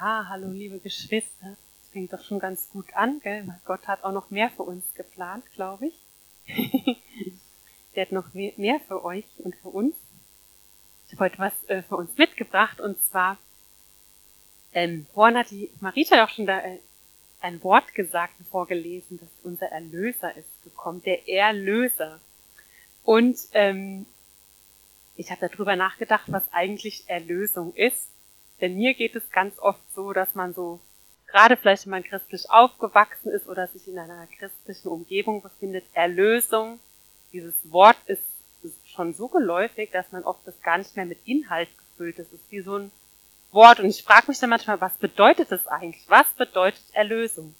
[0.00, 1.56] Ja, hallo liebe Geschwister.
[1.80, 3.52] Das fängt doch schon ganz gut an, gell?
[3.64, 5.94] Gott hat auch noch mehr für uns geplant, glaube ich.
[7.96, 9.96] Der hat noch mehr für euch und für uns.
[11.08, 13.38] Ich habe heute was äh, für uns mitgebracht und zwar,
[14.72, 16.78] ähm, vorhin hat die Marita auch schon da äh,
[17.40, 22.20] ein Wort gesagt und vorgelesen, dass unser Erlöser ist gekommen, der Erlöser.
[23.02, 24.06] Und ähm,
[25.16, 28.06] ich habe darüber nachgedacht, was eigentlich Erlösung ist.
[28.60, 30.80] Denn mir geht es ganz oft so, dass man so,
[31.26, 36.80] gerade vielleicht wenn man christlich aufgewachsen ist oder sich in einer christlichen Umgebung befindet, Erlösung,
[37.32, 38.22] dieses Wort ist,
[38.86, 42.32] schon so geläufig, dass man oft das gar nicht mehr mit Inhalt gefüllt ist.
[42.32, 42.90] Es ist wie so ein
[43.52, 43.80] Wort.
[43.80, 46.04] Und ich frage mich dann manchmal, was bedeutet das eigentlich?
[46.08, 47.54] Was bedeutet Erlösung?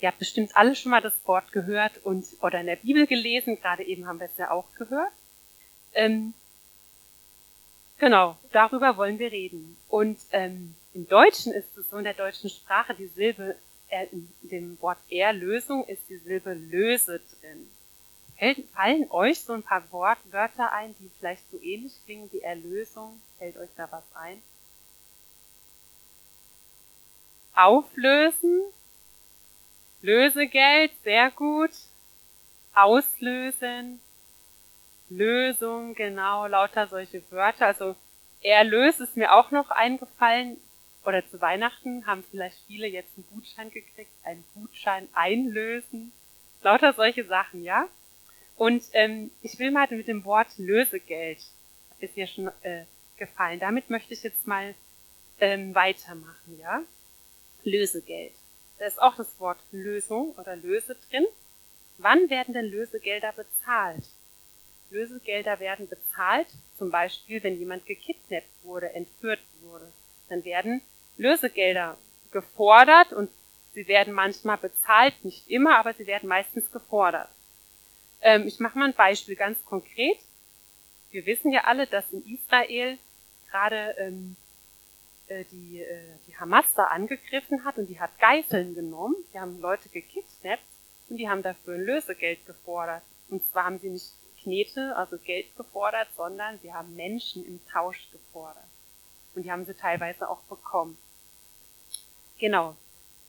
[0.00, 3.60] Ihr habt bestimmt alle schon mal das Wort gehört und oder in der Bibel gelesen.
[3.60, 5.12] Gerade eben haben wir es ja auch gehört.
[5.92, 6.32] Ähm,
[8.00, 9.76] Genau, darüber wollen wir reden.
[9.88, 13.56] Und ähm, im Deutschen ist es so, in der deutschen Sprache, die Silbe,
[13.90, 18.66] äh, in dem Wort Erlösung ist die Silbe löse drin.
[18.72, 23.20] fallen euch so ein paar Wort, Wörter ein, die vielleicht so ähnlich klingen wie Erlösung?
[23.38, 24.42] Fällt euch da was ein?
[27.54, 28.62] Auflösen,
[30.00, 31.72] Lösegeld, sehr gut.
[32.72, 34.00] Auslösen,
[35.10, 37.66] Lösung, genau, lauter solche Wörter.
[37.66, 37.96] Also
[38.42, 40.56] Erlös ist mir auch noch eingefallen.
[41.04, 46.12] Oder zu Weihnachten haben vielleicht viele jetzt einen Gutschein gekriegt, einen Gutschein einlösen.
[46.62, 47.88] Lauter solche Sachen, ja?
[48.56, 51.38] Und ähm, ich will mal mit dem Wort Lösegeld,
[52.00, 52.84] ist ja schon äh,
[53.16, 53.58] gefallen.
[53.60, 54.74] Damit möchte ich jetzt mal
[55.40, 56.82] ähm, weitermachen, ja?
[57.64, 58.34] Lösegeld.
[58.78, 61.26] Da ist auch das Wort Lösung oder Löse drin.
[61.96, 64.04] Wann werden denn Lösegelder bezahlt?
[64.90, 69.90] Lösegelder werden bezahlt, zum Beispiel wenn jemand gekidnappt wurde, entführt wurde.
[70.28, 70.82] Dann werden
[71.16, 71.96] Lösegelder
[72.30, 73.30] gefordert und
[73.74, 77.28] sie werden manchmal bezahlt, nicht immer, aber sie werden meistens gefordert.
[78.20, 80.18] Ähm, ich mache mal ein Beispiel ganz konkret.
[81.10, 82.98] Wir wissen ja alle, dass in Israel
[83.50, 84.36] gerade ähm,
[85.28, 89.16] äh, die, äh, die Hamas da angegriffen hat und die hat Geiseln genommen.
[89.32, 90.62] Die haben Leute gekidnappt
[91.08, 93.02] und die haben dafür ein Lösegeld gefordert.
[93.28, 94.12] Und zwar haben sie nicht
[94.42, 98.64] Knete, also Geld gefordert, sondern sie haben Menschen im Tausch gefordert.
[99.34, 100.98] Und die haben sie teilweise auch bekommen.
[102.38, 102.76] Genau.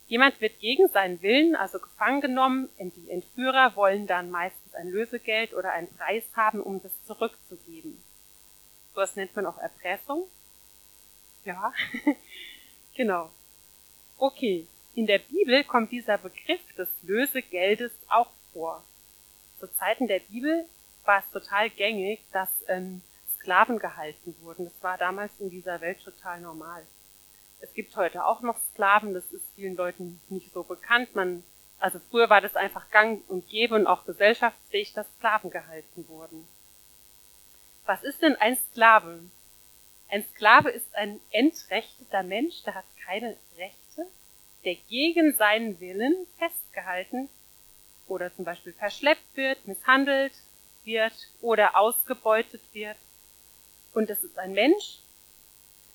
[0.08, 2.68] Jemand wird gegen seinen Willen, also gefangen genommen.
[2.78, 8.02] Die Entführer wollen dann meistens ein Lösegeld oder einen Preis haben, um das zurückzugeben.
[8.94, 10.26] So was nennt man auch Erpressung.
[11.44, 11.72] Ja,
[12.94, 13.30] genau.
[14.18, 18.84] Okay, in der Bibel kommt dieser Begriff des Lösegeldes auch vor.
[19.58, 20.66] Zu Zeiten der Bibel
[21.04, 23.02] war es total gängig, dass ähm,
[23.34, 24.64] Sklaven gehalten wurden.
[24.64, 26.86] Das war damals in dieser Welt total normal.
[27.60, 31.14] Es gibt heute auch noch Sklaven, das ist vielen Leuten nicht so bekannt.
[31.14, 31.44] Man,
[31.78, 36.46] also früher war das einfach gang und gäbe und auch gesellschaftsfähig, dass Sklaven gehalten wurden.
[37.86, 39.20] Was ist denn ein Sklave?
[40.08, 44.06] Ein Sklave ist ein entrechteter Mensch, der hat keine Rechte,
[44.64, 47.28] der gegen seinen Willen festgehalten
[48.06, 50.32] oder zum Beispiel verschleppt wird, misshandelt,
[50.84, 52.96] wird oder ausgebeutet wird.
[53.94, 55.00] Und es ist ein Mensch,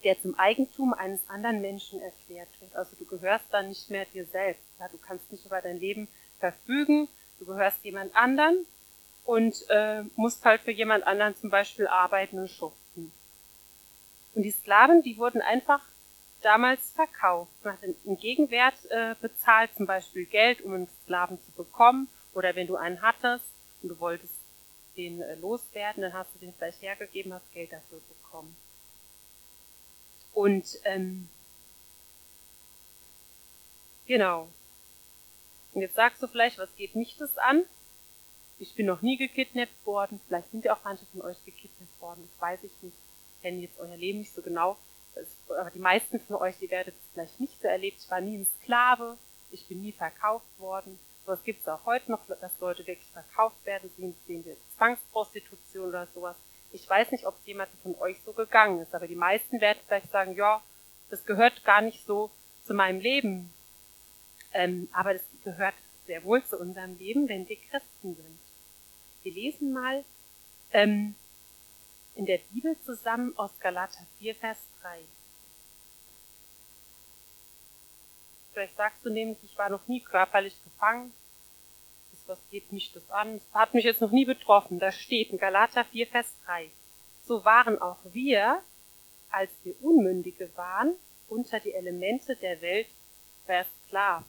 [0.04, 2.76] der zum Eigentum eines anderen Menschen erklärt wird.
[2.76, 4.64] Also du gehörst dann nicht mehr dir selbst.
[4.80, 6.08] Ja, du kannst nicht über dein Leben
[6.40, 7.08] verfügen.
[7.40, 8.66] Du gehörst jemand anderen
[9.26, 13.12] und äh, musst halt für jemand anderen zum Beispiel arbeiten und schuften.
[14.34, 15.82] Und die Sklaven, die wurden einfach
[16.42, 17.52] damals verkauft.
[17.64, 22.08] Man hat einen Gegenwert äh, bezahlt, zum Beispiel Geld, um einen Sklaven zu bekommen.
[22.34, 23.46] Oder wenn du einen hattest
[23.82, 24.37] und du wolltest
[24.98, 28.56] den äh, loswerden, dann hast du den vielleicht hergegeben, hast Geld dafür bekommen.
[30.34, 31.30] Und ähm,
[34.06, 34.50] genau.
[35.74, 37.64] Und jetzt sagst du vielleicht, was geht mich das an?
[38.60, 40.20] Ich bin noch nie gekidnappt worden.
[40.28, 42.28] Vielleicht sind ja auch manche von euch gekidnappt worden.
[42.32, 42.98] Das weiß ich nicht.
[43.36, 44.78] Ich kenne jetzt euer Leben nicht so genau.
[45.50, 48.00] aber die meisten von euch, die werdet es vielleicht nicht so erlebt.
[48.00, 49.18] Ich war nie ein Sklave.
[49.52, 51.00] Ich bin nie verkauft worden.
[51.28, 56.08] Sowas gibt es auch heute noch, dass Leute wirklich verkauft werden, sehen, wir Zwangsprostitution oder
[56.16, 56.38] sowas.
[56.72, 59.80] Ich weiß nicht, ob es jemandem von euch so gegangen ist, aber die meisten werden
[59.86, 60.64] vielleicht sagen, ja,
[61.10, 62.32] das gehört gar nicht so
[62.64, 63.54] zu meinem Leben.
[64.54, 65.74] Ähm, aber das gehört
[66.06, 68.40] sehr wohl zu unserem Leben, wenn wir Christen sind.
[69.24, 70.06] Wir lesen mal
[70.72, 71.14] ähm,
[72.16, 75.02] in der Bibel zusammen aus Galater 4, Vers 3.
[78.58, 81.14] Vielleicht sagst du nämlich, ich war noch nie körperlich gefangen.
[82.10, 83.36] Das, was geht mich das an?
[83.36, 84.80] Das hat mich jetzt noch nie betroffen.
[84.80, 86.72] Da steht in Galater 4, Vers 3.
[87.28, 88.64] So waren auch wir,
[89.30, 90.96] als wir Unmündige waren,
[91.30, 92.88] unter die Elemente der Welt
[93.46, 94.26] versklavt.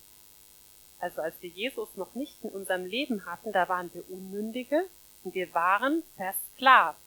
[0.98, 4.84] Also als wir Jesus noch nicht in unserem Leben hatten, da waren wir Unmündige
[5.24, 7.00] und wir waren versklavt.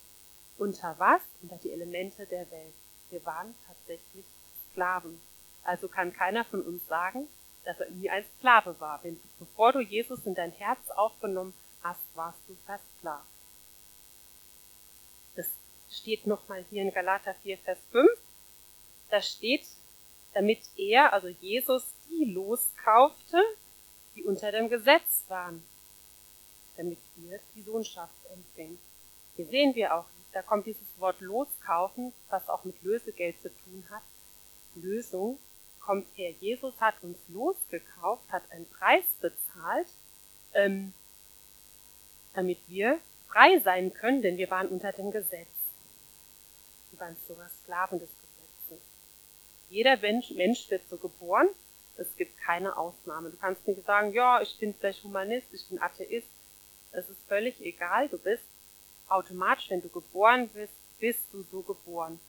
[0.57, 1.21] Unter was?
[1.43, 2.73] Unter die Elemente der Welt.
[3.11, 4.25] Wir waren tatsächlich
[4.71, 5.21] Sklaven.
[5.63, 7.27] Also kann keiner von uns sagen,
[7.65, 9.03] dass er nie ein Sklave war.
[9.03, 11.53] Wenn, bevor du Jesus in dein Herz aufgenommen
[11.83, 13.25] hast, warst du versklavt.
[15.35, 15.47] Das
[15.89, 18.09] steht nochmal hier in Galater 4, Vers 5.
[19.09, 19.65] Da steht,
[20.33, 23.41] damit er, also Jesus, die loskaufte,
[24.15, 25.63] die unter dem Gesetz waren,
[26.77, 28.79] damit wir die Sohnschaft empfingen.
[29.35, 33.85] Hier sehen wir auch, da kommt dieses Wort loskaufen, was auch mit Lösegeld zu tun
[33.89, 34.03] hat.
[34.75, 35.37] Lösung
[35.81, 36.31] kommt her.
[36.39, 39.87] Jesus hat uns losgekauft, hat einen Preis bezahlt,
[40.53, 40.93] ähm,
[42.33, 45.47] damit wir frei sein können, denn wir waren unter dem Gesetz.
[46.91, 48.85] Wir waren sogar Sklaven des Gesetzes.
[49.69, 51.49] Jeder Mensch, Mensch wird so geboren.
[51.97, 53.29] Es gibt keine Ausnahme.
[53.29, 56.27] Du kannst nicht sagen, ja, ich bin vielleicht Humanist, ich bin Atheist.
[56.91, 58.09] Es ist völlig egal.
[58.09, 58.43] Du bist
[59.07, 62.19] automatisch, wenn du geboren bist, bist du so geboren.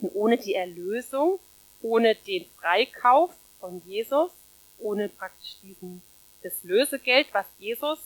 [0.00, 1.38] Und ohne die Erlösung
[1.82, 4.30] ohne den Freikauf von Jesus,
[4.78, 6.02] ohne praktisch diesen,
[6.42, 7.98] das Lösegeld, was Jesus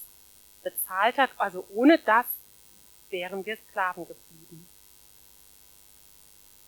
[0.63, 2.27] bezahlt hat, also ohne das
[3.11, 4.69] wären wir Sklaven geblieben.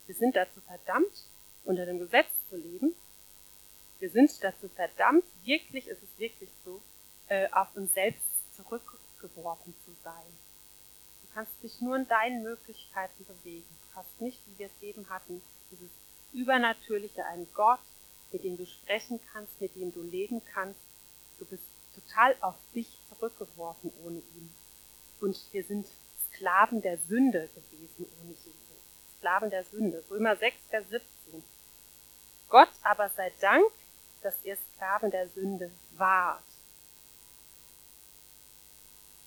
[0.06, 1.26] Wir sind dazu verdammt,
[1.64, 2.94] unter dem Gesetz zu leben.
[4.00, 6.82] Wir sind dazu verdammt, wirklich, ist es wirklich so,
[7.28, 8.22] äh, auf uns selbst
[8.56, 10.26] zurückgeworfen zu sein.
[11.22, 13.78] Du kannst dich nur in deinen Möglichkeiten bewegen.
[13.88, 15.40] Du hast nicht, wie wir es eben hatten,
[15.70, 15.90] dieses
[16.32, 17.80] Übernatürliche, ein Gott,
[18.32, 20.80] mit dem du sprechen kannst, mit dem du leben kannst.
[21.38, 21.64] Du bist
[21.94, 24.54] total auf dich zurückgeworfen ohne ihn.
[25.20, 25.86] Und wir sind
[26.28, 28.54] Sklaven der Sünde gewesen ohne Jesus.
[29.18, 30.02] Sklaven der Sünde.
[30.10, 31.44] Römer 6, Vers 17.
[32.48, 33.64] Gott aber sei Dank,
[34.22, 36.42] dass ihr Sklaven der Sünde wart.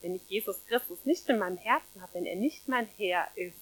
[0.01, 3.57] Wenn ich Jesus Christus nicht in meinem Herzen habe, wenn er nicht mein Herr ist,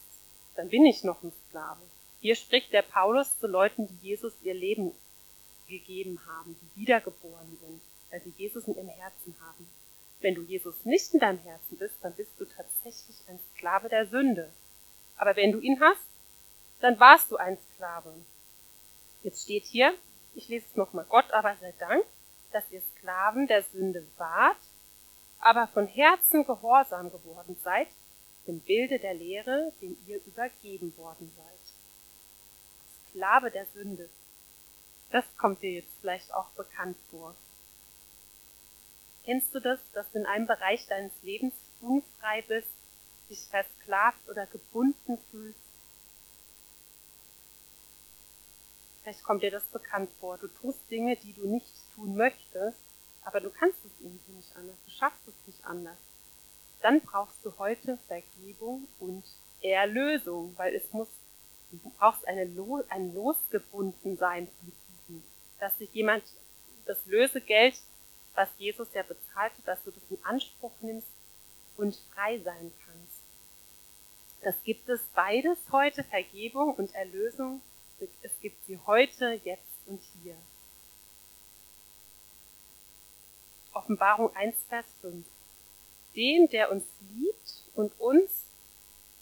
[0.55, 1.81] dann bin ich noch ein Sklave.
[2.23, 4.93] Hier spricht der Paulus zu Leuten, die Jesus ihr Leben
[5.67, 9.67] gegeben haben, die wiedergeboren sind, weil sie Jesus in ihrem Herzen haben.
[10.21, 14.05] Wenn du Jesus nicht in deinem Herzen bist, dann bist du tatsächlich ein Sklave der
[14.07, 14.49] Sünde.
[15.17, 16.07] Aber wenn du ihn hast,
[16.79, 18.13] dann warst du ein Sklave.
[19.23, 19.93] Jetzt steht hier,
[20.33, 22.05] ich lese es nochmal, Gott aber sei Dank,
[22.53, 24.61] dass ihr Sklaven der Sünde wart,
[25.39, 27.89] aber von Herzen gehorsam geworden seid,
[28.47, 31.62] dem Bilde der Lehre, dem ihr übergeben worden seid.
[33.13, 34.09] Sklave der Sünde.
[35.11, 37.35] Das kommt dir jetzt vielleicht auch bekannt vor.
[39.23, 42.71] Kennst du das, dass du in einem Bereich deines Lebens unfrei bist,
[43.29, 45.59] dich versklavt oder gebunden fühlst?
[49.01, 50.39] Vielleicht kommt dir das bekannt vor.
[50.39, 52.79] Du tust Dinge, die du nicht tun möchtest,
[53.23, 54.77] aber du kannst es irgendwie nicht anders.
[54.85, 55.97] Du schaffst es nicht anders.
[56.81, 59.23] Dann brauchst du heute Vergebung und
[59.61, 61.09] Erlösung, weil es muss
[61.81, 64.71] Du brauchst eine Lo ein Losgebundensein von
[65.07, 65.23] diesem,
[65.59, 66.23] dass sich jemand
[66.85, 67.75] das Lösegeld,
[68.35, 71.07] was Jesus ja bezahlt hat, dass du das in Anspruch nimmst
[71.77, 73.21] und frei sein kannst.
[74.43, 77.61] Das gibt es beides heute, Vergebung und Erlösung.
[78.21, 80.35] Es gibt sie heute, jetzt und hier.
[83.73, 85.25] Offenbarung 1, Vers 5.
[86.15, 88.42] Dem, der uns liebt und uns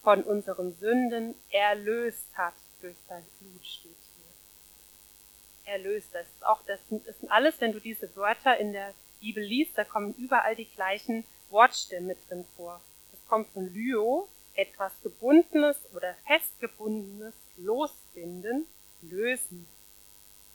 [0.01, 5.73] von unseren Sünden erlöst hat durch sein Blut, steht hier.
[5.73, 9.43] Erlöst, das ist auch, das das sind alles, wenn du diese Wörter in der Bibel
[9.43, 12.81] liest, da kommen überall die gleichen Wortstämme drin vor.
[13.13, 18.65] Es kommt von Lyo, etwas Gebundenes oder Festgebundenes, losbinden,
[19.01, 19.67] lösen.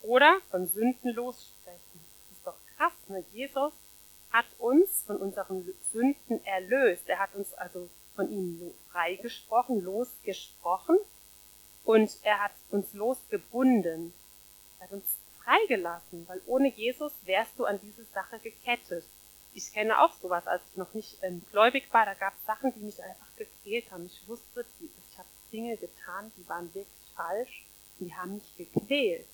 [0.02, 1.80] Oder von Sünden lossprechen.
[2.28, 3.24] Das ist doch krass, ne?
[3.32, 3.72] Jesus
[4.30, 7.08] hat uns von unseren Sünden erlöst.
[7.08, 10.98] Er hat uns also von ihm freigesprochen, losgesprochen
[11.84, 14.12] und er hat uns losgebunden.
[14.80, 15.04] Er hat uns
[15.44, 19.04] freigelassen, weil ohne Jesus wärst du an diese Sache gekettet.
[19.54, 22.74] Ich kenne auch sowas, als ich noch nicht ähm, gläubig war, da gab es Sachen,
[22.74, 24.06] die mich einfach gequält haben.
[24.06, 27.66] Ich wusste, ich habe Dinge getan, die waren wirklich falsch
[27.98, 29.26] und die haben mich gequält.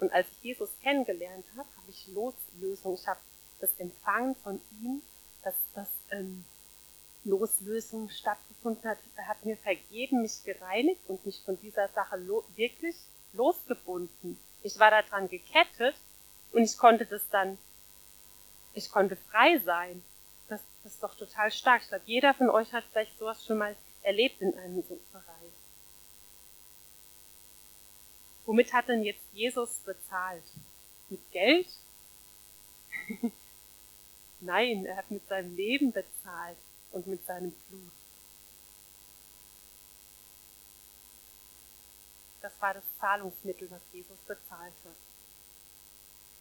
[0.00, 3.20] Und als ich Jesus kennengelernt habe, habe ich Loslösung, ich habe
[3.60, 5.02] das empfangen von ihm,
[5.42, 6.44] dass das ähm,
[7.24, 8.98] Loslösung stattgefunden hat.
[9.16, 12.96] Er hat mir vergeben, mich gereinigt und mich von dieser Sache lo wirklich
[13.32, 14.38] losgebunden.
[14.62, 15.94] Ich war daran gekettet
[16.52, 17.58] und ich konnte das dann,
[18.74, 20.02] ich konnte frei sein.
[20.48, 21.82] Das, das ist doch total stark.
[21.82, 25.24] Ich glaube, jeder von euch hat vielleicht sowas schon mal erlebt in einem so Bereich.
[28.46, 30.42] Womit hat denn jetzt Jesus bezahlt?
[31.08, 31.68] Mit Geld?
[34.40, 36.56] Nein, er hat mit seinem Leben bezahlt
[36.92, 37.92] und mit seinem Blut.
[42.40, 44.96] Das war das Zahlungsmittel, was Jesus bezahlt hat.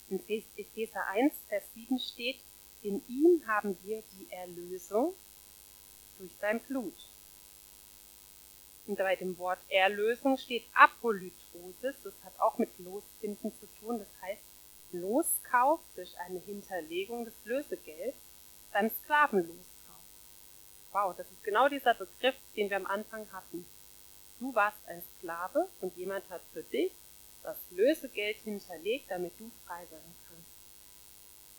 [0.10, 2.40] In Epheser 1, Vers 7 steht,
[2.82, 5.14] in ihm haben wir die Erlösung
[6.18, 6.96] durch sein Blut.
[8.88, 14.08] Und bei dem Wort Erlösung steht Apolytrosis, das hat auch mit Losfinden zu tun, das
[14.22, 14.42] heißt
[14.94, 18.18] Loskauf durch eine Hinterlegung des Lösegelds
[18.72, 19.79] beim Sklavenloskauf.
[20.92, 23.66] Wow, das ist genau dieser Begriff, den wir am Anfang hatten.
[24.40, 26.92] Du warst ein Sklave und jemand hat für dich
[27.44, 30.50] das Lösegeld hinterlegt, damit du frei sein kannst.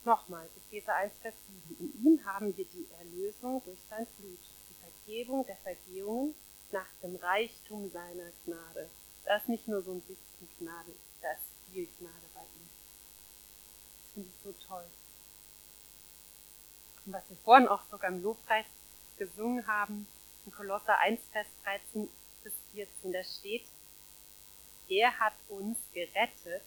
[0.05, 1.35] Nochmal, Epheser 1, Vers
[1.69, 1.77] 7.
[1.79, 6.35] In ihm haben wir die Erlösung durch sein Blut, die Vergebung der Vergehungen
[6.73, 8.91] nach dem Reichtum seiner Gnade.
[9.25, 12.69] Da ist nicht nur so ein bisschen Gnade, da ist viel Gnade bei ihm.
[14.03, 14.87] Das finde ich so toll.
[17.07, 18.67] Und was wir vorhin auch sogar im Lobpreis
[19.21, 20.09] gesungen haben,
[20.47, 22.09] in Kolosser 1, Vers 13
[22.43, 23.67] bis 14, da steht,
[24.89, 26.63] er hat uns gerettet,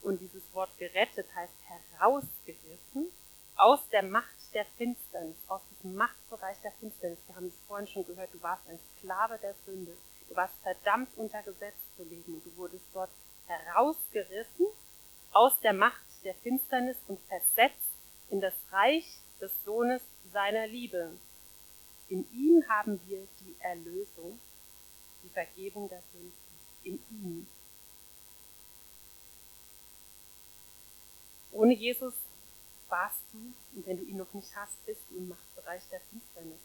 [0.00, 3.12] und dieses Wort gerettet heißt herausgerissen,
[3.56, 7.18] aus der Macht der Finsternis, aus diesem Machtbereich der Finsternis.
[7.26, 9.96] Wir haben es vorhin schon gehört, du warst ein Sklave der Sünde.
[10.28, 13.10] Du warst verdammt unter Gesetz zu leben und du wurdest dort
[13.46, 14.66] herausgerissen
[15.32, 17.92] aus der Macht der Finsternis und versetzt
[18.30, 19.06] in das Reich
[19.40, 21.12] des Sohnes seiner Liebe.
[22.12, 24.38] In ihm haben wir die Erlösung,
[25.22, 26.32] die Vergebung der Sünden
[26.82, 27.46] in ihm.
[31.52, 32.12] Ohne Jesus
[32.90, 33.38] warst du,
[33.74, 36.60] und wenn du ihn noch nicht hast, bist du im Machtbereich der Finsternis,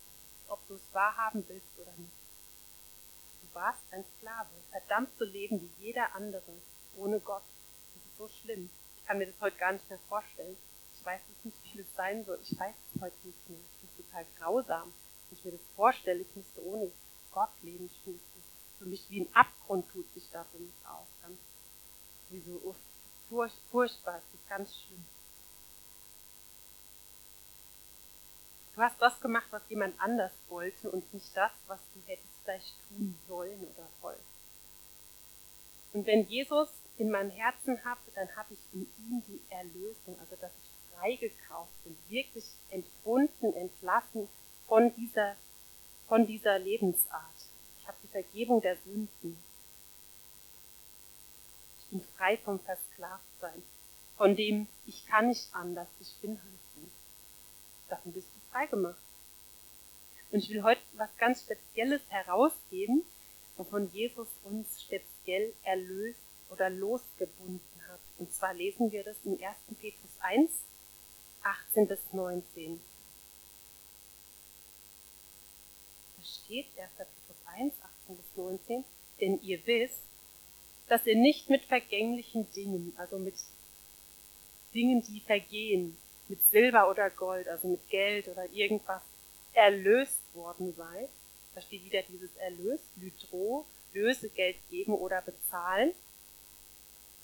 [0.50, 2.12] ob du es wahrhaben willst oder nicht.
[3.42, 6.58] Du warst ein Sklave, verdammt zu leben wie jeder andere,
[6.98, 7.46] ohne Gott.
[7.94, 8.70] Das ist so schlimm.
[8.98, 10.58] Ich kann mir das heute gar nicht mehr vorstellen.
[11.00, 12.38] Ich weiß es nicht, wie das sein soll.
[12.42, 13.62] Ich weiß es heute nicht mehr.
[13.80, 14.94] Finde es total grausam.
[15.32, 16.92] Ich mir das vorstelle, ich müsste ohne
[17.32, 17.86] Gott leben.
[17.86, 18.20] Ich finde
[18.80, 21.08] für mich wie ein Abgrund tut sich da für mich auf.
[21.22, 21.38] Ganz
[22.30, 22.76] wie so
[23.30, 25.06] furch, furchtbar, es ist ganz schlimm.
[28.76, 32.76] Du hast das gemacht, was jemand anders wollte und nicht das, was du hättest vielleicht
[32.90, 34.24] tun sollen oder wollen.
[35.94, 40.36] Und wenn Jesus in meinem Herzen habe, dann habe ich in ihm die Erlösung, also
[40.40, 44.28] dass ich freigekauft bin, wirklich entbunden, entlassen
[44.68, 45.36] von dieser,
[46.08, 47.38] von dieser Lebensart
[47.88, 49.38] habe die Vergebung der Sünden.
[51.80, 53.64] Ich bin frei vom Versklavtsein,
[54.18, 56.82] von dem ich kann nicht anders, ich bin halt so.
[57.90, 59.02] Davon bist du frei gemacht.
[60.32, 63.04] Und ich will heute was ganz Spezielles herausgeben,
[63.56, 66.20] wovon Jesus uns speziell erlöst
[66.50, 68.02] oder losgebunden hat.
[68.18, 69.56] Und zwar lesen wir das in 1.
[69.80, 70.52] Petrus 1,
[71.44, 72.82] 18 bis 19.
[76.48, 76.92] Steht 1.
[76.96, 77.74] Petrus 1,
[78.06, 78.86] 18 bis 19,
[79.20, 80.00] denn ihr wisst,
[80.88, 83.36] dass ihr nicht mit vergänglichen Dingen, also mit
[84.74, 85.98] Dingen, die vergehen,
[86.30, 89.02] mit Silber oder Gold, also mit Geld oder irgendwas,
[89.52, 91.10] erlöst worden seid.
[91.54, 95.92] Da steht wieder dieses Erlös, Lydro, Lösegeld geben oder bezahlen,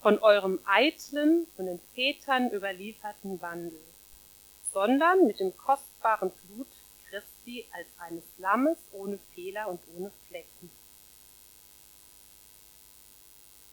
[0.01, 3.79] von eurem eitlen, von den Vätern überlieferten Wandel,
[4.73, 6.67] sondern mit dem kostbaren Blut
[7.13, 10.71] Christi als eines Lammes ohne Fehler und ohne Flecken.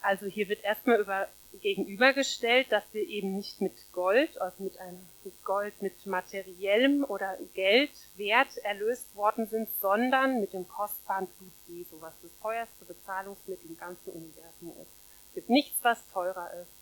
[0.02, 1.28] Also hier wird erstmal über,
[1.60, 7.38] gegenübergestellt, dass wir eben nicht mit Gold, also mit einem mit Gold mit materiellem oder
[7.54, 13.78] Geldwert erlöst worden sind, sondern mit dem kostbaren Blut Jesu, was das teuerste Bezahlungsmittel im
[13.78, 14.92] ganzen Universum ist.
[15.28, 16.72] Es gibt nichts, was teurer ist.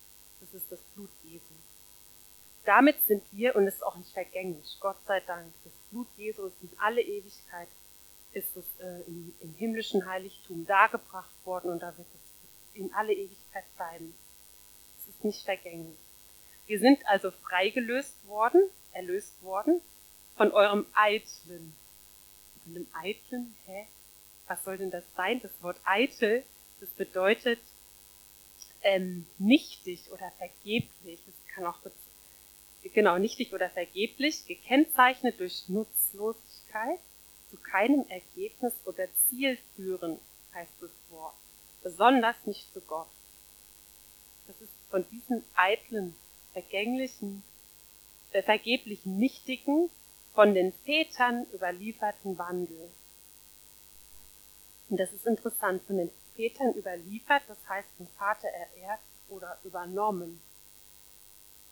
[0.41, 1.53] Das ist das Blut Jesu
[2.65, 6.45] damit sind wir, und es ist auch nicht vergänglich, Gott sei Dank, das Blut Jesu
[6.45, 7.67] ist in alle Ewigkeit,
[8.33, 13.13] ist es äh, im, im, himmlischen Heiligtum dargebracht worden und da wird es in alle
[13.13, 14.15] Ewigkeit bleiben.
[14.99, 15.97] Es ist nicht vergänglich.
[16.67, 18.61] Wir sind also freigelöst worden,
[18.93, 19.81] erlöst worden
[20.37, 21.75] von eurem Eitlen.
[22.63, 23.87] Von dem Eitlen, hä?
[24.47, 25.39] Was soll denn das sein?
[25.41, 26.43] Das Wort eitel,
[26.79, 27.59] das bedeutet
[28.81, 31.19] ähm, nichtig oder vergeblich.
[31.27, 31.79] Es kann auch
[32.83, 36.99] genau nichtig oder vergeblich, gekennzeichnet durch Nutzlosigkeit,
[37.49, 40.19] zu keinem Ergebnis oder Ziel führen,
[40.53, 41.35] heißt das Wort,
[41.83, 43.07] besonders nicht zu Gott.
[44.47, 46.15] Das ist von diesen eitlen,
[46.53, 47.43] vergänglichen,
[48.31, 49.89] äh, vergeblichen Nichtigen
[50.33, 52.89] von den Vätern überlieferten Wandel.
[54.89, 60.41] Und das ist interessant, von den Vätern überliefert, das heißt vom Vater ererbt oder übernommen.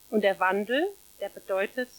[0.09, 0.87] Und der Wandel,
[1.19, 1.89] der bedeutet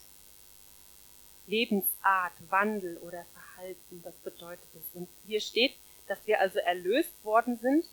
[1.47, 4.95] Lebensart, Wandel oder Verhalten, das bedeutet es.
[4.95, 5.75] Und hier steht,
[6.07, 7.85] dass wir also erlöst worden sind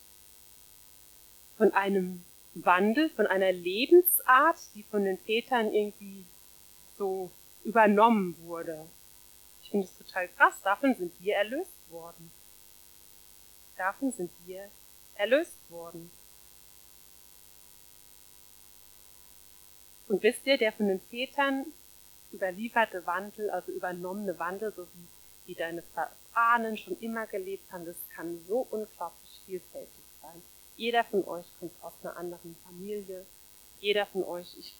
[1.57, 6.25] von einem Wandel, von einer Lebensart, die von den Vätern irgendwie
[6.97, 7.29] so
[7.63, 8.85] übernommen wurde.
[9.63, 10.53] Ich finde es total krass.
[10.63, 12.31] Davon sind wir erlöst worden.
[13.77, 14.69] Davon sind wir
[15.15, 16.11] erlöst worden.
[20.07, 21.65] Und wisst ihr, der von den Vätern
[22.31, 25.07] überlieferte Wandel, also übernommene Wandel, so wie,
[25.47, 25.83] wie deine
[26.33, 30.41] Ahnen schon immer gelebt haben, das kann so unglaublich vielfältig sein.
[30.75, 33.25] Jeder von euch kommt aus einer anderen Familie.
[33.79, 34.77] Jeder von euch, ich,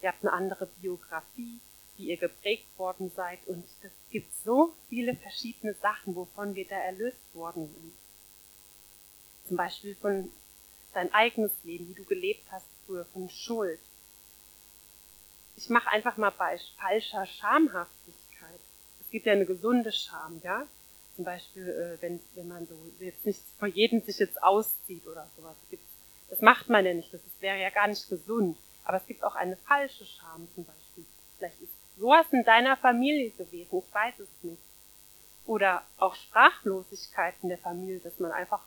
[0.00, 1.60] ihr habt eine andere Biografie,
[1.96, 3.40] wie ihr geprägt worden seid.
[3.46, 7.92] Und es gibt so viele verschiedene Sachen, wovon wir da erlöst worden sind.
[9.48, 10.30] Zum Beispiel von
[10.94, 13.80] dein eigenes Leben, wie du gelebt hast früher, von Schuld.
[15.56, 18.60] Ich mache einfach mal bei falscher Schamhaftigkeit.
[19.00, 20.66] Es gibt ja eine gesunde Scham, ja.
[21.16, 25.28] Zum Beispiel, äh, wenn, wenn man so jetzt nicht vor jedem sich jetzt auszieht oder
[25.36, 25.56] sowas.
[26.30, 28.56] Das macht man ja nicht, das wäre ja gar nicht gesund.
[28.84, 31.04] Aber es gibt auch eine falsche Scham zum Beispiel.
[31.36, 34.62] Vielleicht ist sowas in deiner Familie gewesen, ich weiß es nicht.
[35.44, 38.62] Oder auch Sprachlosigkeit in der Familie, dass man einfach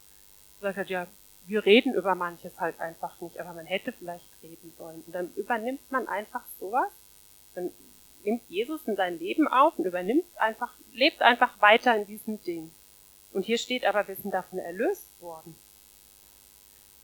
[0.62, 1.08] hat, ja,
[1.48, 5.04] wir reden über manches halt einfach nicht, aber man hätte vielleicht reden sollen.
[5.06, 6.92] Und dann übernimmt man einfach sowas,
[7.54, 7.72] dann
[8.24, 12.72] nimmt Jesus in sein Leben auf und übernimmt einfach, lebt einfach weiter in diesem Ding.
[13.32, 15.56] Und hier steht aber, wir sind davon erlöst worden.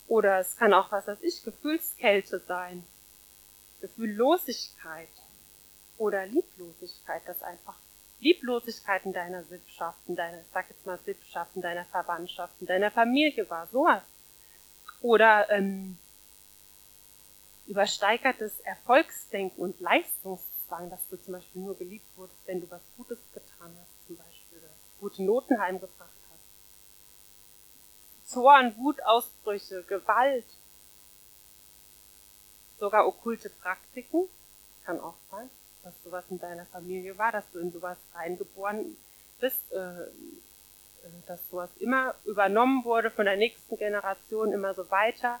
[0.08, 2.84] Oder es kann auch, was weiß ich, Gefühlskälte sein.
[3.80, 5.08] Gefühllosigkeit.
[5.98, 7.76] Oder Lieblosigkeit, das einfach
[8.20, 12.90] Lieblosigkeit in deiner Sippschaft, in deiner, sag jetzt mal Sippschaft, in deiner Verwandtschaft, in deiner
[12.90, 14.02] Familie war, sowas.
[15.02, 15.98] Oder ähm,
[17.66, 23.18] übersteigertes Erfolgsdenken und Leistungszwang, dass du zum Beispiel nur geliebt wurdest, wenn du was Gutes
[23.34, 24.60] getan hast, zum Beispiel,
[25.00, 25.98] gute Noten heimgebracht
[26.30, 26.40] hast.
[28.32, 30.46] Zorn, Wutausbrüche, Gewalt,
[32.78, 34.28] sogar okkulte Praktiken,
[34.84, 35.50] kann auch sein
[35.82, 38.96] dass sowas in deiner Familie war, dass du in sowas reingeboren
[39.40, 40.06] bist, äh,
[41.26, 45.40] dass sowas immer übernommen wurde von der nächsten Generation immer so weiter.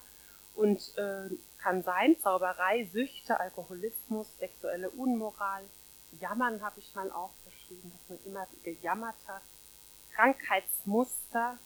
[0.54, 5.62] Und äh, kann sein, Zauberei, Süchte, Alkoholismus, sexuelle Unmoral,
[6.20, 9.42] Jammern habe ich mal aufgeschrieben, dass man immer gejammert hat,
[10.14, 11.58] Krankheitsmuster,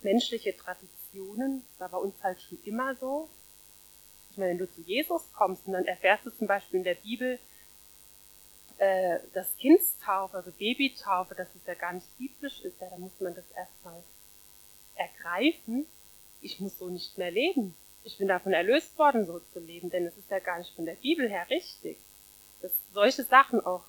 [0.00, 3.28] menschliche Traditionen, das war bei uns halt schon immer so,
[4.30, 6.94] ich meine, wenn du zu Jesus kommst und dann erfährst du zum Beispiel in der
[6.94, 7.38] Bibel,
[8.82, 13.20] äh, dass Kindstaufe, also Babytaufe, dass es ja gar nicht biblisch ist, ja, da muss
[13.20, 14.02] man das erstmal
[14.96, 15.86] ergreifen.
[16.40, 17.76] Ich muss so nicht mehr leben.
[18.02, 20.84] Ich bin davon erlöst worden, so zu leben, denn es ist ja gar nicht von
[20.84, 21.96] der Bibel her richtig.
[22.60, 23.84] Dass solche Sachen auch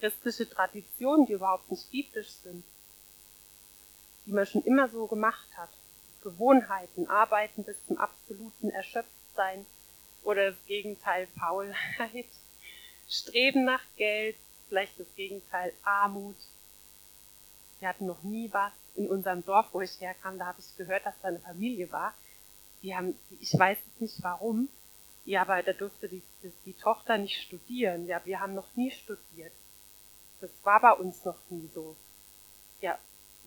[0.00, 2.62] christliche Traditionen, die überhaupt nicht biblisch sind,
[4.26, 5.70] die man schon immer so gemacht hat.
[6.22, 9.64] Gewohnheiten, arbeiten bis zum absoluten Erschöpftsein,
[10.24, 12.26] oder das Gegenteil Faulheit,
[13.08, 14.36] Streben nach Geld,
[14.68, 16.36] vielleicht das Gegenteil Armut.
[17.78, 21.04] Wir hatten noch nie was in unserem Dorf, wo ich herkam, da habe ich gehört,
[21.04, 22.14] dass da eine Familie war.
[22.82, 24.68] Die haben, ich weiß nicht warum,
[25.26, 28.06] ja, aber da durfte die, die, die Tochter nicht studieren.
[28.06, 29.52] Ja, wir haben noch nie studiert.
[30.40, 31.96] Das war bei uns noch nie so.
[32.80, 32.96] Ja,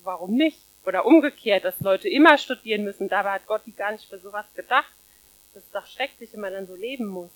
[0.02, 0.58] warum nicht?
[0.84, 3.08] Oder umgekehrt, dass Leute immer studieren müssen.
[3.08, 4.92] Dabei hat Gott die gar nicht für sowas gedacht.
[5.54, 7.30] Das ist doch schrecklich, wenn man dann so leben muss.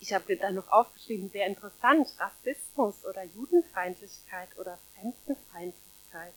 [0.00, 6.34] Ich habe dann noch aufgeschrieben, sehr interessant, Rassismus oder Judenfeindlichkeit oder Fremdenfeindlichkeit.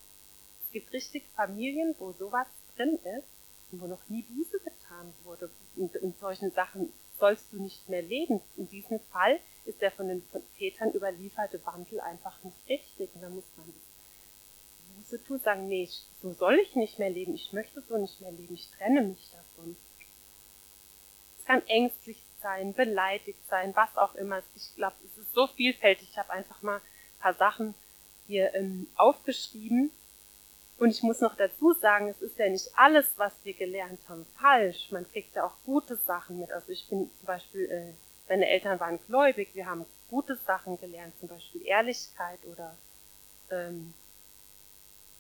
[0.63, 3.27] Es gibt richtig Familien, wo sowas drin ist
[3.71, 5.49] und wo noch nie Buße getan wurde.
[5.75, 8.41] Und in solchen Sachen sollst du nicht mehr leben.
[8.57, 10.23] In diesem Fall ist der von den
[10.57, 13.13] Vätern überlieferte Wandel einfach nicht richtig.
[13.13, 13.71] Und dann muss man
[14.97, 15.87] Buße tun, sagen, nee,
[16.21, 17.35] so soll ich nicht mehr leben.
[17.35, 18.55] Ich möchte so nicht mehr leben.
[18.55, 19.77] Ich trenne mich davon.
[21.37, 24.41] Es kann ängstlich sein, beleidigt sein, was auch immer.
[24.55, 26.09] Ich glaube, es ist so vielfältig.
[26.11, 27.73] Ich habe einfach mal ein paar Sachen
[28.27, 29.91] hier ähm, aufgeschrieben.
[30.77, 34.25] Und ich muss noch dazu sagen, es ist ja nicht alles, was wir gelernt haben,
[34.39, 34.91] falsch.
[34.91, 36.51] Man kriegt ja auch gute Sachen mit.
[36.51, 37.93] Also ich bin zum Beispiel, äh,
[38.27, 42.75] meine Eltern waren gläubig, wir haben gute Sachen gelernt, zum Beispiel Ehrlichkeit oder
[43.51, 43.93] ähm,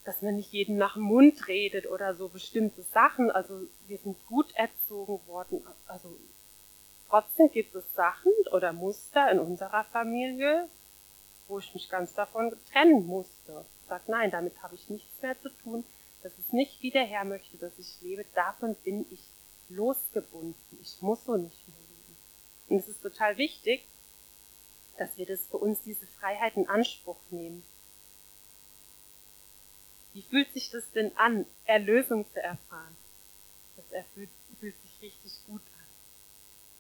[0.03, 3.29] dass man nicht jeden nach dem Mund redet oder so bestimmte Sachen.
[3.29, 5.61] Also wir sind gut erzogen worden.
[5.85, 6.17] Also
[7.11, 10.69] trotzdem gibt es Sachen oder Muster in unserer Familie,
[11.47, 13.65] wo ich mich ganz davon trennen musste.
[13.81, 15.83] Ich sag, nein, damit habe ich nichts mehr zu tun.
[16.23, 18.25] Das ist nicht, wie der Herr möchte, dass ich lebe.
[18.33, 19.19] Davon bin ich
[19.67, 20.55] losgebunden.
[20.81, 22.17] Ich muss so nicht mehr leben.
[22.69, 23.85] Und es ist total wichtig,
[24.97, 27.63] dass wir das für uns diese Freiheit in Anspruch nehmen.
[30.13, 32.95] Wie fühlt sich das denn an, Erlösung zu erfahren?
[33.75, 34.29] Das fühlt
[34.81, 35.80] sich richtig gut an.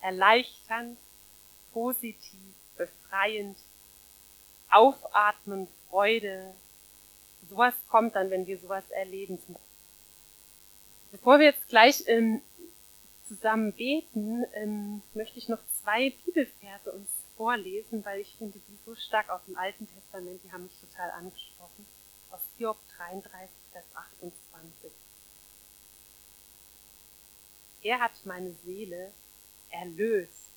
[0.01, 0.97] Erleichternd,
[1.73, 3.57] positiv, befreiend,
[4.69, 6.53] aufatmen, Freude.
[7.49, 9.39] Sowas kommt dann, wenn wir sowas erleben.
[11.11, 12.41] Bevor wir jetzt gleich ähm,
[13.27, 18.95] zusammen beten, ähm, möchte ich noch zwei Bibelverse uns vorlesen, weil ich finde die so
[18.95, 21.85] stark aus dem Alten Testament, die haben mich total angesprochen.
[22.29, 24.91] Aus Hiob 33, Vers 28.
[27.83, 29.11] Er hat meine Seele
[29.71, 30.49] erlöst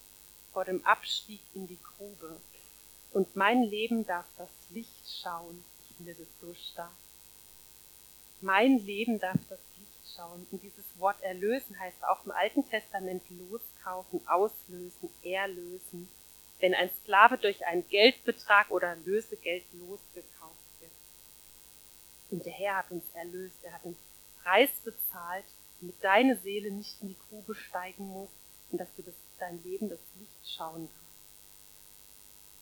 [0.53, 2.41] vor dem Abstieg in die Grube.
[3.13, 5.65] Und mein Leben darf das Licht schauen.
[5.83, 6.91] Ich finde das so stark.
[8.41, 10.47] Mein Leben darf das Licht schauen.
[10.51, 16.09] Und dieses Wort erlösen heißt auch im Alten Testament loskaufen, auslösen, erlösen.
[16.61, 20.93] Wenn ein Sklave durch einen Geldbetrag oder Lösegeld losgekauft wird.
[22.31, 23.57] Und der Herr hat uns erlöst.
[23.63, 23.97] Er hat einen
[24.43, 25.45] Preis bezahlt,
[25.81, 28.31] damit deine Seele nicht in die Grube steigen muss
[28.71, 31.05] und dass du das, dein Leben das Licht schauen darfst.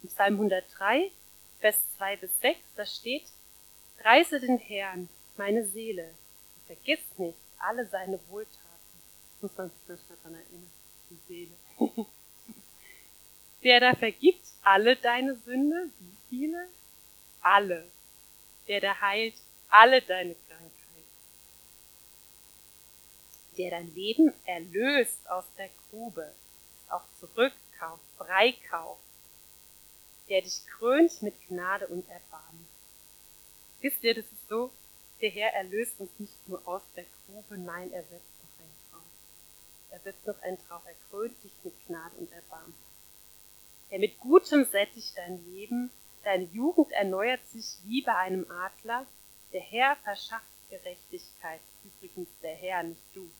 [0.02, 1.10] In Psalm 103,
[1.60, 3.26] Vers 2 bis 6, da steht,
[3.98, 6.08] Preise den Herrn, meine Seele,
[6.56, 8.58] und vergiss nicht alle seine Wohltaten.
[9.40, 10.70] Muss man sich manchmal daran erinnern,
[11.10, 11.54] die Seele.
[13.62, 16.68] Der da vergibt alle deine Sünde, wie viele?
[17.40, 17.88] Alle.
[18.66, 19.34] Der da heilt
[19.68, 20.81] alle deine Krankheit
[23.58, 26.32] der dein Leben erlöst aus der Grube,
[26.88, 29.02] auch zurückkauft, freikauft,
[30.28, 32.66] der dich krönt mit Gnade und Erbarmen.
[33.80, 34.70] Wisst ihr, das ist so,
[35.20, 39.10] der Herr erlöst uns nicht nur aus der Grube, nein, er setzt noch einen drauf.
[39.90, 42.74] Er setzt noch einen drauf, er krönt dich mit Gnade und Erbarmen.
[43.90, 45.90] Der mit Gutem sättigt dein Leben,
[46.24, 49.06] deine Jugend erneuert sich wie bei einem Adler,
[49.52, 53.30] der Herr verschafft Gerechtigkeit, übrigens der Herr, nicht du.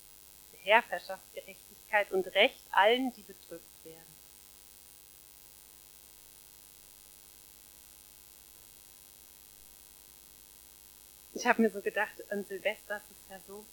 [0.65, 4.17] Herr verschafft Gerechtigkeit und Recht allen, die bedrückt werden.
[11.33, 13.65] Ich habe mir so gedacht, an Silvester ist es ja so,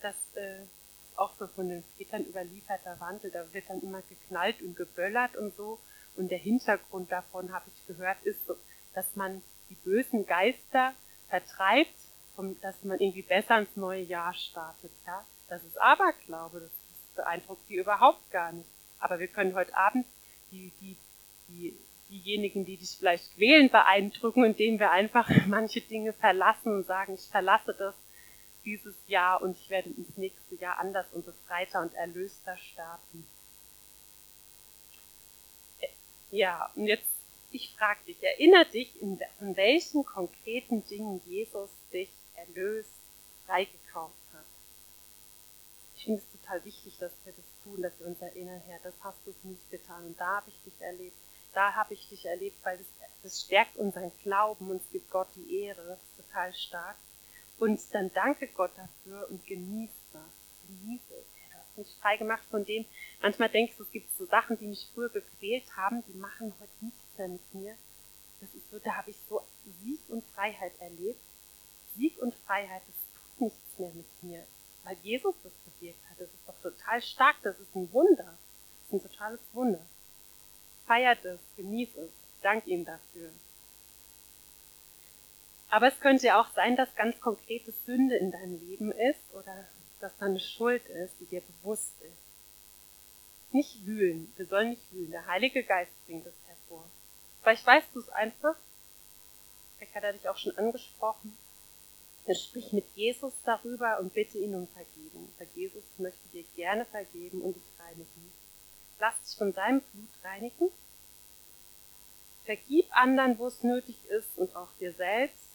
[0.00, 0.66] dass äh,
[1.14, 5.56] auch so von den Vätern überlieferter Wandel, da wird dann immer geknallt und geböllert und
[5.56, 5.78] so.
[6.16, 8.56] Und der Hintergrund davon, habe ich gehört, ist so,
[8.94, 10.92] dass man die bösen Geister
[11.28, 11.94] vertreibt,
[12.36, 14.92] um, dass man irgendwie besser ins neue Jahr startet.
[15.06, 15.24] Ja?
[15.48, 16.70] Das ist Aberglaube, das
[17.14, 18.68] beeindruckt die überhaupt gar nicht.
[18.98, 20.06] Aber wir können heute Abend
[20.50, 20.96] die, die,
[21.48, 21.76] die,
[22.08, 27.28] diejenigen, die dich vielleicht quälen, beeindrucken, indem wir einfach manche Dinge verlassen und sagen, ich
[27.28, 27.94] verlasse das
[28.64, 33.26] dieses Jahr und ich werde ins nächste Jahr anders und befreiter und erlöster starten.
[36.30, 37.06] Ja, und jetzt,
[37.52, 42.90] ich frage dich, erinnere dich, in, in welchen konkreten Dingen Jesus dich erlöst,
[43.46, 44.16] freigekauft
[45.96, 48.94] ich finde es total wichtig, dass wir das tun, dass wir uns erinnern, Herr, das
[49.00, 51.16] hast du für mich getan und da habe ich dich erlebt,
[51.54, 52.86] da habe ich dich erlebt, weil das,
[53.22, 56.96] das stärkt unseren Glauben und es gibt Gott die Ehre, das ist total stark.
[57.58, 60.22] Und dann danke Gott dafür und genieße das,
[60.68, 61.24] genieße es.
[61.50, 62.84] du hast mich frei gemacht von dem,
[63.22, 66.84] manchmal denkst du, es gibt so Sachen, die mich früher gequält haben, die machen heute
[66.84, 67.74] nichts mehr mit mir.
[68.40, 69.40] Das ist so, da habe ich so
[69.80, 71.20] Sieg und Freiheit erlebt.
[71.96, 72.96] Sieg und Freiheit, das
[73.38, 74.46] tut nichts mehr mit mir
[74.86, 76.20] weil Jesus das bewirkt hat.
[76.20, 78.38] Das ist doch total stark, das ist ein Wunder.
[78.78, 79.84] Das ist ein totales Wunder.
[80.86, 83.30] Feiert es, genießt es, dank ihm dafür.
[85.68, 89.66] Aber es könnte ja auch sein, dass ganz konkrete Sünde in deinem Leben ist oder
[89.98, 93.52] dass da eine Schuld ist, die dir bewusst ist.
[93.52, 95.10] Nicht wühlen, wir sollen nicht wühlen.
[95.10, 96.84] Der Heilige Geist bringt es hervor.
[97.42, 98.54] Vielleicht weißt du es einfach.
[99.76, 101.36] Vielleicht hat er dich auch schon angesprochen.
[102.26, 105.28] Dann sprich mit Jesus darüber und bitte ihn um Vergebung.
[105.38, 108.32] Weil Jesus möchte dir gerne vergeben und dich reinigen.
[108.98, 110.70] Lass dich von seinem Blut reinigen.
[112.44, 115.46] Vergib anderen, wo es nötig ist und auch dir selbst.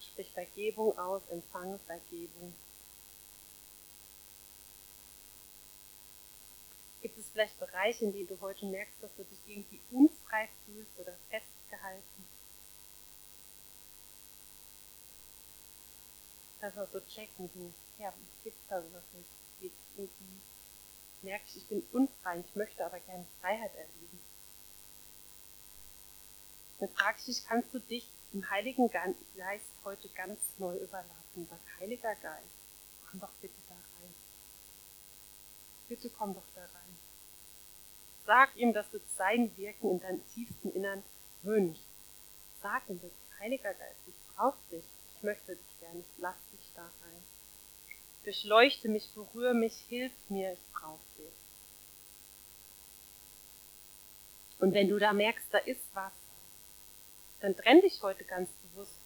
[0.00, 2.54] Sprich Vergebung aus, empfange Vergebung.
[7.02, 10.98] Gibt es vielleicht Bereiche, in denen du heute merkst, dass du dich irgendwie unfrei fühlst
[10.98, 12.35] oder festgehalten?
[16.60, 19.30] Das auch so checken, so, ja, gibt's da sowas nicht?
[19.96, 20.40] Irgendwie
[21.22, 24.20] merke ich, ich bin unfrei, ich möchte aber gerne Freiheit erleben.
[26.78, 31.46] Dann frage ich dich, kannst du dich dem Heiligen Geist heute ganz neu überlassen.
[31.48, 32.46] Sag, Heiliger Geist,
[33.10, 34.14] komm doch bitte da rein.
[35.88, 36.98] Bitte komm doch da rein.
[38.26, 41.02] Sag ihm, dass du sein Wirken in deinem tiefsten Innern
[41.42, 41.84] wünschst.
[42.60, 43.00] Sag ihm,
[43.38, 44.84] Heiliger Geist, ich brauche dich.
[45.26, 45.98] Möchte dich gerne.
[45.98, 47.24] Ich lass dich da rein.
[48.22, 51.32] Durchleuchte mich, berühre mich, hilf mir, ich brauche dich.
[54.60, 56.12] Und wenn du da merkst, da ist was,
[57.40, 59.00] dann trenn dich heute ganz bewusst.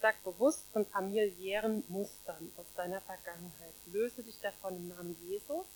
[0.00, 3.74] Sag bewusst von familiären Mustern aus deiner Vergangenheit.
[3.84, 5.66] Löse dich davon im Namen Jesus,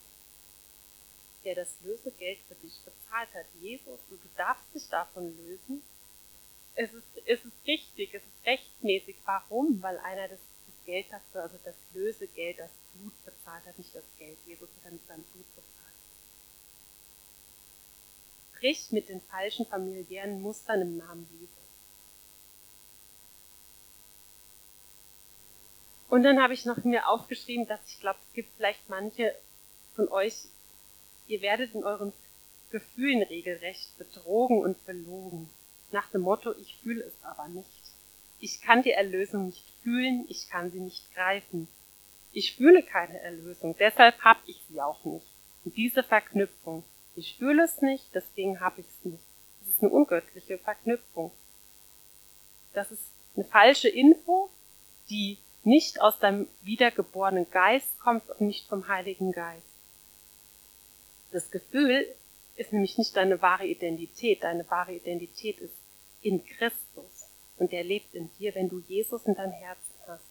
[1.45, 3.47] der das Lösegeld für dich bezahlt hat.
[3.61, 5.83] Jesus, du darfst dich davon lösen.
[6.77, 9.17] Es ist, es ist richtig, es ist rechtmäßig.
[9.25, 9.83] Warum?
[9.83, 14.05] Weil einer das, das Geld dafür, also das Lösegeld, das Blut bezahlt hat, nicht das
[14.19, 14.39] Geld.
[14.47, 15.95] Jesus hat dann sein Blut bezahlt.
[18.61, 21.57] Brich mit den falschen familiären Mustern im Namen Jesus.
[26.09, 29.35] Und dann habe ich noch mir aufgeschrieben, dass ich glaube, es gibt vielleicht manche
[29.95, 30.45] von euch,
[31.27, 32.13] ihr werdet in euren
[32.71, 35.51] Gefühlen regelrecht betrogen und belogen.
[35.93, 37.71] Nach dem Motto, ich fühle es aber nicht.
[38.41, 41.69] Ich kann die Erlösung nicht fühlen, ich kann sie nicht greifen.
[42.33, 45.27] Ich fühle keine Erlösung, deshalb habe ich sie auch nicht.
[45.65, 49.25] Und diese Verknüpfung, ich fühle es nicht, deswegen habe ich es nicht.
[49.61, 51.33] Das ist eine ungöttliche Verknüpfung.
[52.75, 53.03] Das ist
[53.35, 54.51] eine falsche Info,
[55.09, 59.67] die nicht aus deinem wiedergeborenen Geist kommt und nicht vom Heiligen Geist.
[61.33, 62.07] Das Gefühl
[62.57, 64.43] ist nämlich nicht deine wahre Identität.
[64.43, 65.75] Deine wahre Identität ist
[66.23, 70.25] in Christus und er lebt in dir, wenn du Jesus in deinem Herzen hast.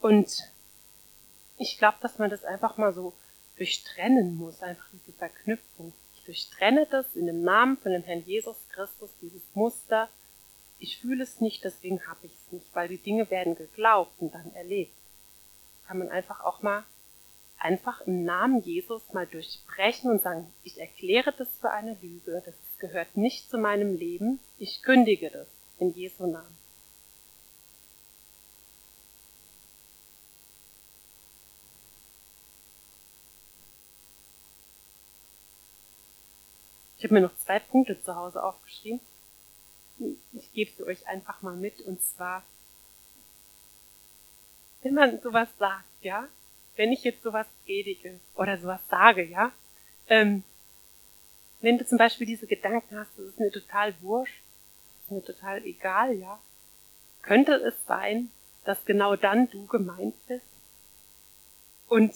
[0.00, 0.30] Und
[1.58, 3.12] ich glaube, dass man das einfach mal so
[3.56, 5.92] durchtrennen muss, einfach diese Verknüpfung.
[6.14, 10.08] Ich durchtrenne das in dem Namen von dem Herrn Jesus Christus, dieses Muster,
[10.80, 14.34] ich fühle es nicht, deswegen habe ich es nicht, weil die Dinge werden geglaubt und
[14.34, 14.96] dann erlebt.
[15.86, 16.84] Kann man einfach auch mal
[17.60, 22.54] einfach im Namen Jesus mal durchbrechen und sagen, ich erkläre das für eine Lüge, das
[22.78, 26.58] gehört nicht zu meinem Leben, ich kündige das in Jesu Namen.
[36.98, 39.00] Ich habe mir noch zwei Punkte zu Hause aufgeschrieben
[40.32, 41.80] ich gebe sie euch einfach mal mit.
[41.82, 42.42] Und zwar,
[44.82, 46.28] wenn man sowas sagt, ja,
[46.80, 49.52] wenn ich jetzt sowas predige oder sowas sage, ja,
[50.08, 50.42] ähm,
[51.60, 54.40] wenn du zum Beispiel diese Gedanken hast, das ist mir total wurscht,
[54.94, 56.38] das ist mir total egal, ja,
[57.20, 58.30] könnte es sein,
[58.64, 60.46] dass genau dann du gemeint bist?
[61.86, 62.14] Und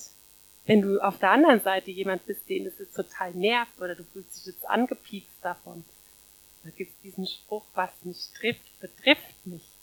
[0.65, 4.03] wenn du auf der anderen Seite jemand bist, den es jetzt total nervt oder du
[4.03, 5.85] fühlst dich jetzt angepiekst davon,
[6.63, 9.74] da gibt es diesen Spruch, was mich trifft, betrifft mich.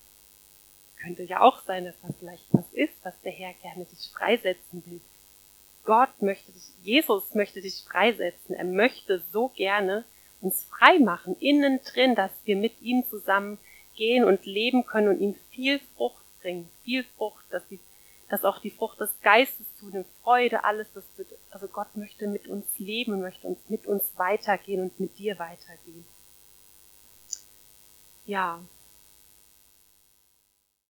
[1.02, 4.84] Könnte ja auch sein, dass das vielleicht was ist, was der Herr gerne dich freisetzen
[4.86, 5.02] will.
[5.84, 8.56] Gott möchte dich, Jesus möchte dich freisetzen.
[8.56, 10.06] Er möchte so gerne
[10.42, 13.58] uns frei machen, innen drin, dass wir mit ihm zusammen
[13.96, 16.70] gehen und leben können und ihm viel Frucht bringen.
[16.84, 17.80] Viel Frucht, dass, die,
[18.30, 22.48] dass auch die Frucht des Geistes zunimmt, Freude, alles, das wird, also Gott möchte mit
[22.48, 26.06] uns leben möchte uns mit uns weitergehen und mit dir weitergehen
[28.26, 28.60] ja,